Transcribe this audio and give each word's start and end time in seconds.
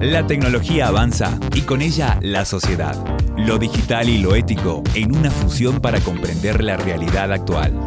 La 0.00 0.26
tecnología 0.26 0.88
avanza 0.88 1.38
y 1.54 1.60
con 1.60 1.82
ella 1.82 2.18
la 2.22 2.46
sociedad. 2.46 2.96
Lo 3.36 3.58
digital 3.58 4.08
y 4.08 4.16
lo 4.16 4.34
ético 4.34 4.82
en 4.94 5.14
una 5.14 5.30
fusión 5.30 5.78
para 5.78 6.00
comprender 6.00 6.64
la 6.64 6.78
realidad 6.78 7.30
actual. 7.30 7.78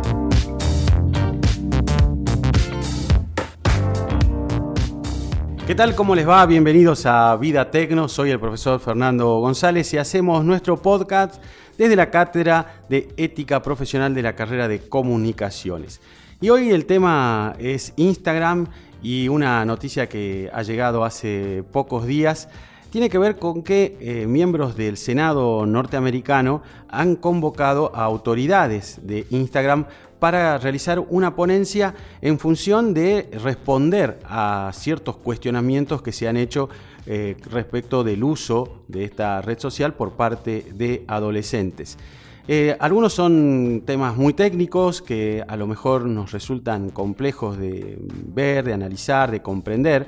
¿Qué 5.66 5.74
tal? 5.74 5.96
¿Cómo 5.96 6.14
les 6.14 6.30
va? 6.30 6.46
Bienvenidos 6.46 7.08
a 7.08 7.36
Vida 7.36 7.72
Tecno. 7.72 8.08
Soy 8.08 8.30
el 8.30 8.40
profesor 8.40 8.80
Fernando 8.80 9.40
González 9.40 9.92
y 9.96 9.98
hacemos 9.98 10.46
nuestro 10.46 10.80
podcast 10.80 11.42
desde 11.80 11.96
la 11.96 12.12
Cátedra 12.12 12.84
de 12.90 13.12
Ética 13.18 13.64
Profesional 13.64 14.14
de 14.14 14.22
la 14.22 14.36
carrera 14.36 14.68
de 14.68 14.88
Comunicaciones. 14.88 16.00
Y 16.44 16.50
hoy 16.50 16.72
el 16.72 16.86
tema 16.86 17.56
es 17.58 17.94
Instagram 17.96 18.68
y 19.02 19.30
una 19.30 19.64
noticia 19.64 20.10
que 20.10 20.50
ha 20.52 20.62
llegado 20.62 21.06
hace 21.06 21.64
pocos 21.72 22.06
días 22.06 22.50
tiene 22.90 23.10
que 23.10 23.18
ver 23.18 23.38
con 23.38 23.64
que 23.64 23.96
eh, 24.02 24.28
miembros 24.28 24.76
del 24.76 24.98
Senado 24.98 25.66
norteamericano 25.66 26.62
han 26.90 27.16
convocado 27.16 27.96
a 27.96 28.04
autoridades 28.04 29.00
de 29.04 29.26
Instagram 29.30 29.86
para 30.20 30.58
realizar 30.58 31.00
una 31.00 31.34
ponencia 31.34 31.96
en 32.20 32.38
función 32.38 32.94
de 32.94 33.30
responder 33.42 34.20
a 34.26 34.70
ciertos 34.74 35.16
cuestionamientos 35.16 36.02
que 36.02 36.12
se 36.12 36.28
han 36.28 36.36
hecho 36.36 36.68
eh, 37.06 37.38
respecto 37.52 38.04
del 38.04 38.22
uso 38.22 38.84
de 38.90 39.06
esta 39.06 39.42
red 39.42 39.60
social 39.60 39.94
por 39.94 40.18
parte 40.18 40.66
de 40.76 41.06
adolescentes. 41.08 41.98
Eh, 42.48 42.76
algunos 42.80 43.14
son 43.14 43.84
temas 43.86 44.18
muy 44.18 44.34
técnicos 44.34 45.02
que 45.02 45.44
a 45.48 45.56
lo 45.56 45.66
mejor 45.66 46.06
nos 46.06 46.34
resultan 46.34 46.90
complejos 46.90 47.58
de 47.58 47.98
ver, 48.28 48.66
de 48.66 48.74
analizar, 48.74 49.32
de 49.32 49.42
comprender, 49.42 50.06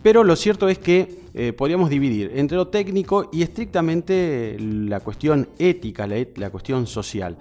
pero 0.00 0.22
lo 0.22 0.36
cierto 0.36 0.68
es 0.68 0.78
que 0.78 1.22
eh, 1.34 1.52
podríamos 1.52 1.90
dividir 1.90 2.32
entre 2.36 2.56
lo 2.56 2.68
técnico 2.68 3.28
y 3.32 3.42
estrictamente 3.42 4.56
la 4.60 5.00
cuestión 5.00 5.48
ética, 5.58 6.06
la, 6.06 6.50
cuestión 6.50 6.86
social. 6.86 7.36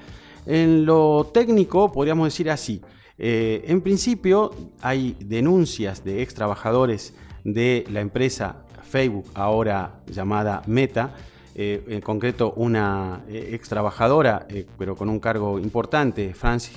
En 0.47 0.85
lo 0.85 1.29
técnico 1.31 1.91
podríamos 1.91 2.27
decir 2.27 2.49
así, 2.49 2.81
eh, 3.19 3.63
en 3.67 3.81
principio 3.81 4.51
hay 4.81 5.15
denuncias 5.19 6.03
de 6.03 6.23
ex 6.23 6.33
trabajadores 6.33 7.13
de 7.43 7.85
la 7.91 8.01
empresa 8.01 8.65
Facebook, 8.81 9.25
ahora 9.35 10.01
llamada 10.07 10.63
Meta, 10.65 11.13
eh, 11.63 11.83
en 11.89 12.01
concreto 12.01 12.53
una 12.55 13.21
eh, 13.29 13.51
ex 13.53 13.69
trabajadora, 13.69 14.47
eh, 14.49 14.65
pero 14.79 14.95
con 14.95 15.09
un 15.09 15.19
cargo 15.19 15.59
importante, 15.59 16.33
Francis 16.33 16.75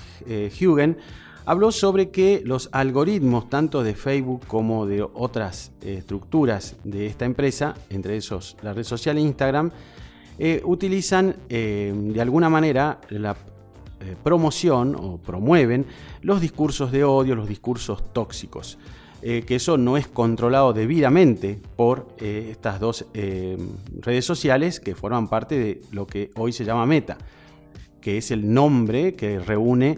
Hugen, 0.60 0.98
habló 1.46 1.72
sobre 1.72 2.10
que 2.10 2.42
los 2.44 2.68
algoritmos 2.70 3.48
tanto 3.48 3.82
de 3.82 3.94
Facebook 3.94 4.46
como 4.46 4.84
de 4.84 5.00
otras 5.02 5.72
estructuras 5.80 6.76
de 6.84 7.06
esta 7.06 7.24
empresa, 7.24 7.74
entre 7.88 8.18
esos 8.18 8.58
la 8.60 8.74
red 8.74 8.84
social 8.84 9.18
Instagram, 9.18 9.70
utilizan 10.64 11.36
de 11.48 12.20
alguna 12.20 12.50
manera 12.50 13.00
la 13.08 13.36
promoción 14.22 14.96
o 14.96 15.19
promueven 15.19 15.86
los 16.22 16.41
discursos 16.41 16.92
de 16.92 17.04
odio, 17.04 17.34
los 17.34 17.48
discursos 17.48 18.12
tóxicos. 18.12 18.78
Eh, 19.27 19.42
que 19.47 19.55
eso 19.55 19.78
no 19.78 19.97
es 19.97 20.06
controlado 20.06 20.75
debidamente 20.75 21.58
por 21.77 22.08
eh, 22.19 22.48
estas 22.50 22.78
dos 22.78 23.06
eh, 23.14 23.56
redes 24.00 24.27
sociales 24.27 24.81
que 24.81 24.94
forman 24.94 25.28
parte 25.28 25.58
de 25.58 25.81
lo 25.92 26.06
que 26.06 26.31
hoy 26.36 26.53
se 26.53 26.66
llama 26.66 26.84
Meta, 26.84 27.16
que 28.03 28.19
es 28.19 28.31
el 28.31 28.53
nombre 28.53 29.14
que 29.14 29.39
reúne 29.39 29.97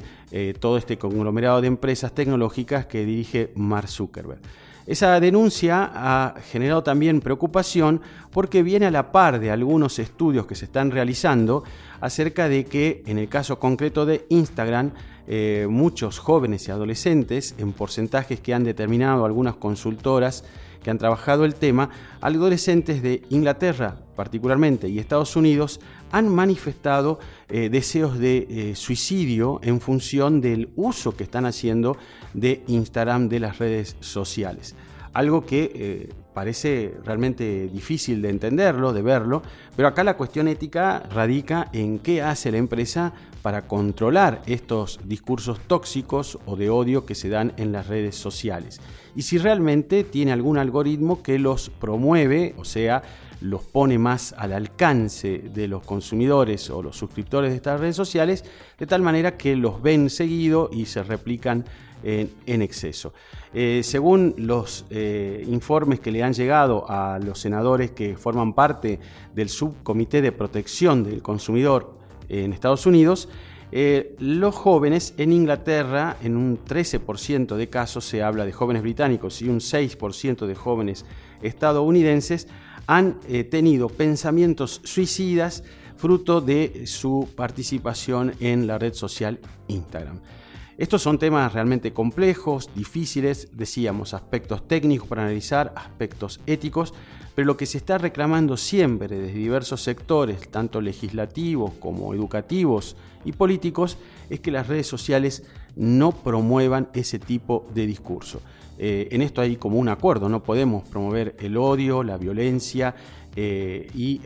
todo 0.61 0.77
este 0.77 0.97
conglomerado 0.97 1.61
de 1.61 1.67
empresas 1.67 2.15
tecnológicas 2.15 2.87
que 2.87 3.05
dirige 3.05 3.51
Mark 3.57 3.89
Zuckerberg. 3.89 4.41
Esa 4.87 5.19
denuncia 5.19 5.91
ha 5.93 6.41
generado 6.41 6.85
también 6.85 7.21
preocupación 7.21 8.01
porque 8.31 8.63
viene 8.63 8.87
a 8.87 8.91
la 8.93 9.11
par 9.11 9.41
de 9.41 9.51
algunos 9.51 9.99
estudios 9.99 10.47
que 10.47 10.55
se 10.55 10.67
están 10.67 10.93
realizando 10.93 11.65
acerca 12.01 12.49
de 12.49 12.65
que 12.67 13.03
en 13.07 13.19
el 13.19 13.29
caso 13.29 13.59
concreto 13.59 14.07
de 14.07 14.27
Instagram 14.29 14.93
eh, 15.27 15.67
muchos 15.69 16.21
jóvenes 16.21 16.69
y 16.69 16.71
adolescentes, 16.71 17.57
en 17.59 17.73
porcentajes 17.73 18.41
que 18.41 18.55
han 18.55 18.63
determinado 18.63 19.25
algunas 19.25 19.57
consultoras 19.57 20.45
que 20.85 20.91
han 20.91 20.99
trabajado 20.99 21.45
el 21.45 21.57
tema, 21.57 21.91
adolescentes 22.21 23.03
de 23.03 23.23
Inglaterra 23.31 24.06
particularmente 24.17 24.89
y 24.89 24.99
Estados 24.99 25.37
Unidos 25.37 25.81
han 26.11 26.29
manifestado 26.29 27.21
eh, 27.49 27.69
deseos 27.69 28.19
de 28.19 28.47
eh, 28.49 28.75
suicidio 28.75 29.61
en 29.63 29.81
función 29.81 30.41
del 30.41 30.71
uso 30.75 31.15
que 31.15 31.25
están 31.25 31.47
haciendo 31.47 31.97
de 32.35 32.63
Instagram, 32.67 33.29
de 33.29 33.41
las 33.41 33.59
redes 33.59 33.97
sociales. 34.01 34.75
Algo 35.13 35.47
que 35.47 36.11
parece 36.37 36.93
realmente 37.03 37.71
difícil 37.73 38.21
de 38.21 38.29
entenderlo, 38.29 38.93
de 38.93 39.01
verlo, 39.01 39.41
pero 39.75 39.89
acá 39.89 40.05
la 40.05 40.19
cuestión 40.19 40.49
ética 40.49 41.03
radica 41.11 41.71
en 41.73 41.99
qué 41.99 42.21
hace 42.21 42.53
la 42.53 42.59
empresa 42.59 43.15
para 43.41 43.69
controlar 43.69 44.43
estos 44.45 45.01
discursos 45.05 45.61
tóxicos 45.69 46.39
o 46.45 46.57
de 46.57 46.69
odio 46.69 47.07
que 47.07 47.15
se 47.15 47.31
dan 47.31 47.55
en 47.57 47.73
las 47.73 47.87
redes 47.87 48.17
sociales. 48.17 48.81
Y 49.15 49.23
si 49.23 49.39
realmente 49.39 50.05
tiene 50.05 50.33
algún 50.33 50.59
algoritmo 50.59 51.23
que 51.23 51.39
los 51.39 51.71
promueve, 51.71 52.55
o 52.59 52.67
sea, 52.67 53.03
los 53.41 53.63
pone 53.63 53.99
más 53.99 54.35
al 54.37 54.53
alcance 54.53 55.39
de 55.53 55.69
los 55.69 55.83
consumidores 55.83 56.71
o 56.71 56.83
los 56.83 56.97
suscriptores 56.97 57.51
de 57.51 57.57
estas 57.57 57.81
redes 57.81 57.97
sociales, 57.97 58.45
de 58.79 58.87
tal 58.87 59.03
manera 59.03 59.37
que 59.37 59.57
los 59.57 59.83
ven 59.83 60.11
seguido 60.11 60.71
y 60.73 60.87
se 60.87 61.03
replican 61.03 61.65
en, 62.03 62.63
exceso. 62.63 63.13
Eh, 63.53 63.81
según 63.83 64.35
los 64.39 64.85
eh, 64.91 65.45
informes 65.49 66.01
que 66.01 66.13
le 66.13 66.23
han 66.23 66.35
llegado 66.35 66.89
a 66.89 67.19
los 67.19 67.41
senadores 67.41 67.91
que 67.91 68.17
forman 68.17 68.53
parte 68.53 69.01
del 69.35 69.49
subcomité 69.49 70.21
de 70.23 70.33
protección 70.33 71.03
del 71.03 71.23
consumidor 71.23 71.99
en 72.29 72.53
Estados 72.53 72.87
Unidos, 72.87 73.29
eh, 73.73 74.15
los 74.21 74.55
jóvenes 74.55 75.15
en 75.17 75.33
Inglaterra, 75.33 76.17
en 76.23 76.37
un 76.37 76.59
13% 76.65 77.57
de 77.57 77.69
casos 77.69 78.05
se 78.05 78.23
habla 78.23 78.45
de 78.45 78.53
jóvenes 78.53 78.83
británicos 78.83 79.43
y 79.43 79.49
un 79.49 79.59
6% 79.59 80.47
de 80.47 80.55
jóvenes 80.55 81.05
estadounidenses, 81.43 82.47
han 82.87 83.19
tenido 83.51 83.89
pensamientos 83.89 84.81
suicidas 84.85 85.65
fruto 85.97 86.41
de 86.41 86.87
su 86.87 87.29
participación 87.35 88.35
en 88.41 88.67
la 88.67 88.79
red 88.79 88.95
social 88.95 89.41
Instagram. 89.69 90.21
Estos 90.79 91.01
son 91.01 91.19
temas 91.19 91.55
realmente 91.55 91.95
complejos, 91.95 92.69
difíciles, 92.75 93.49
decíamos, 93.53 94.13
aspectos 94.13 94.69
técnicos 94.69 95.09
para 95.09 95.23
analizar, 95.23 95.73
aspectos 95.75 96.39
éticos, 96.47 96.93
pero 97.35 97.47
lo 97.47 97.57
que 97.57 97.65
se 97.65 97.79
está 97.79 97.97
reclamando 97.97 98.59
siempre 98.59 99.09
desde 99.09 99.39
diversos 99.39 99.83
sectores, 99.83 100.51
tanto 100.51 100.83
legislativos 100.83 101.73
como 101.81 102.13
educativos 102.13 102.97
y 103.25 103.33
políticos, 103.33 103.97
es 104.29 104.41
que 104.41 104.51
las 104.51 104.69
redes 104.69 104.87
sociales 104.87 105.45
no 105.77 106.13
promuevan 106.13 106.89
ese 106.93 107.19
tipo 107.19 107.67
de 107.75 107.87
discurso. 107.87 108.43
Eh, 108.79 109.09
en 109.11 109.23
esto 109.23 109.41
hay 109.41 109.57
como 109.57 109.79
un 109.79 109.89
acuerdo, 109.89 110.29
no 110.29 110.43
podemos 110.43 110.89
promover 110.89 111.37
el 111.39 111.57
odio, 111.57 112.03
la 112.03 112.17
violencia 112.17 112.95
eh, 113.35 113.89
y 113.95 114.21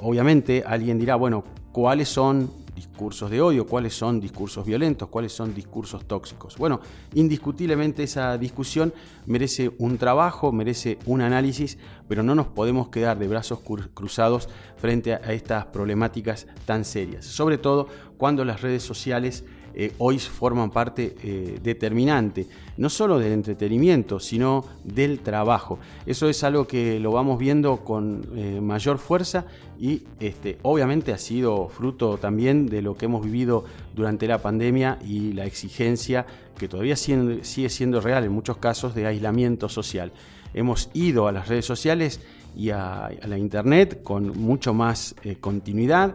obviamente 0.00 0.64
alguien 0.66 0.98
dirá, 0.98 1.16
bueno, 1.16 1.44
¿cuáles 1.72 2.08
son 2.08 2.50
discursos 2.76 3.30
de 3.30 3.40
odio, 3.40 3.66
cuáles 3.66 3.94
son 3.94 4.20
discursos 4.20 4.64
violentos, 4.64 5.08
cuáles 5.08 5.32
son 5.32 5.54
discursos 5.54 6.04
tóxicos. 6.04 6.56
Bueno, 6.58 6.80
indiscutiblemente 7.14 8.02
esa 8.02 8.36
discusión 8.38 8.92
merece 9.24 9.72
un 9.78 9.96
trabajo, 9.96 10.52
merece 10.52 10.98
un 11.06 11.22
análisis, 11.22 11.78
pero 12.06 12.22
no 12.22 12.34
nos 12.34 12.46
podemos 12.48 12.90
quedar 12.90 13.18
de 13.18 13.26
brazos 13.26 13.60
cruzados 13.94 14.48
frente 14.76 15.14
a 15.14 15.32
estas 15.32 15.66
problemáticas 15.66 16.46
tan 16.66 16.84
serias, 16.84 17.24
sobre 17.24 17.58
todo 17.58 17.88
cuando 18.18 18.44
las 18.44 18.60
redes 18.60 18.82
sociales 18.82 19.44
eh, 19.78 19.92
hoy 19.98 20.18
forman 20.18 20.70
parte 20.70 21.14
eh, 21.22 21.58
determinante, 21.62 22.46
no 22.78 22.88
solo 22.88 23.18
del 23.18 23.32
entretenimiento, 23.32 24.18
sino 24.18 24.64
del 24.82 25.20
trabajo. 25.20 25.78
Eso 26.06 26.30
es 26.30 26.42
algo 26.44 26.66
que 26.66 26.98
lo 26.98 27.12
vamos 27.12 27.38
viendo 27.38 27.84
con 27.84 28.26
eh, 28.34 28.58
mayor 28.62 28.96
fuerza 28.96 29.44
y 29.78 30.04
este, 30.18 30.56
obviamente 30.62 31.12
ha 31.12 31.18
sido 31.18 31.68
fruto 31.68 32.16
también 32.16 32.68
de 32.68 32.80
lo 32.80 32.96
que 32.96 33.04
hemos 33.04 33.22
vivido 33.22 33.66
durante 33.94 34.26
la 34.26 34.40
pandemia 34.40 34.98
y 35.04 35.34
la 35.34 35.44
exigencia 35.44 36.24
que 36.56 36.68
todavía 36.68 36.96
sigue 36.96 37.68
siendo 37.68 38.00
real 38.00 38.24
en 38.24 38.32
muchos 38.32 38.56
casos 38.56 38.94
de 38.94 39.06
aislamiento 39.06 39.68
social. 39.68 40.10
Hemos 40.54 40.88
ido 40.94 41.28
a 41.28 41.32
las 41.32 41.48
redes 41.48 41.66
sociales 41.66 42.20
y 42.56 42.70
a, 42.70 43.10
la 43.26 43.36
internet 43.36 44.02
con 44.02 44.28
mucho 44.40 44.72
más 44.72 45.14
continuidad 45.40 46.14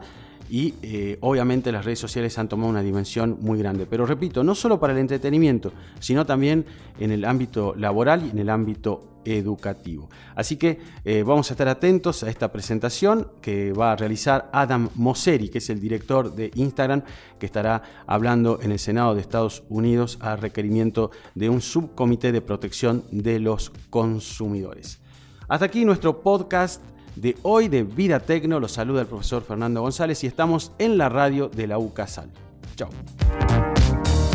y 0.52 0.74
eh, 0.82 1.18
obviamente 1.22 1.72
las 1.72 1.86
redes 1.86 2.00
sociales 2.00 2.38
han 2.38 2.50
tomado 2.50 2.70
una 2.70 2.82
dimensión 2.82 3.38
muy 3.40 3.58
grande. 3.58 3.86
Pero 3.90 4.06
repito, 4.06 4.44
no 4.44 4.54
solo 4.54 4.82
para 4.82 4.92
el 4.92 5.00
entretenimiento, 5.00 5.72
sino 6.02 6.26
también 6.26 6.66
en 7.00 7.12
el 7.12 7.24
ámbito 7.24 7.74
laboral 7.78 8.26
y 8.26 8.32
en 8.32 8.40
el 8.40 8.50
ámbito 8.50 9.22
educativo. 9.24 10.10
Así 10.36 10.58
que 10.58 10.80
eh, 11.06 11.24
vamos 11.24 11.50
a 11.50 11.54
estar 11.54 11.70
atentos 11.70 12.24
a 12.24 12.30
esta 12.30 12.52
presentación 12.52 13.30
que 13.42 13.72
va 13.72 13.94
a 13.94 13.96
realizar 13.96 14.50
Adam 14.52 14.90
Mosseri, 14.96 15.48
que 15.48 15.60
es 15.60 15.70
el 15.70 15.80
director 15.80 16.36
de 16.36 16.52
Instagram, 16.56 17.04
que 17.40 17.46
estará 17.46 17.84
hablando 18.06 18.60
en 18.62 18.74
el 18.74 18.80
Senado 18.80 19.16
de 19.16 19.22
Estados 19.22 19.64
Unidos 19.70 20.18
a 20.20 20.36
requerimiento 20.36 21.12
de 21.34 21.50
un 21.50 21.62
subcomité 21.62 22.34
de 22.34 22.42
protección 22.42 23.06
de 23.10 23.40
los 23.40 23.72
consumidores. 23.90 25.00
Hasta 25.48 25.66
aquí 25.66 25.86
nuestro 25.86 26.22
podcast 26.22 26.82
de 27.16 27.38
hoy 27.44 27.68
de 27.68 27.84
Vida 27.84 28.20
Tecno. 28.20 28.60
Los 28.60 28.74
saluda 28.74 29.02
el 29.02 29.08
profesor 29.08 29.44
Fernando 29.44 29.82
González 29.82 30.24
y 30.24 30.28
estamos 30.28 30.72
en 30.80 30.98
la 30.98 31.10
radio 31.10 31.50
de 31.50 31.68
la 31.68 31.78
UCASAL. 31.78 32.30
Chao. 32.76 32.90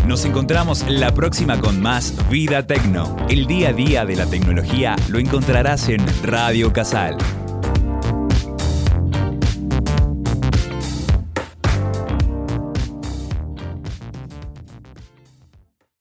Nos 0.07 0.25
encontramos 0.25 0.89
la 0.89 1.13
próxima 1.13 1.61
con 1.61 1.83
más 1.83 2.15
Vida 2.31 2.67
Tecno. 2.67 3.17
El 3.29 3.47
día 3.47 3.71
a 3.71 3.73
día 3.73 4.05
de 4.05 4.15
la 4.15 4.27
tecnología 4.27 4.95
lo 5.09 5.19
encontrarás 5.19 5.89
en 5.89 6.05
Radio 6.23 6.73
Casal. 6.73 7.17